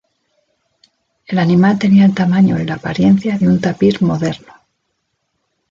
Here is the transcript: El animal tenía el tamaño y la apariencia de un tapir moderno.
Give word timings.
El 1.27 1.37
animal 1.37 1.77
tenía 1.77 2.05
el 2.05 2.15
tamaño 2.15 2.59
y 2.59 2.65
la 2.65 2.73
apariencia 2.73 3.37
de 3.37 3.47
un 3.47 3.61
tapir 3.61 4.01
moderno. 4.01 4.51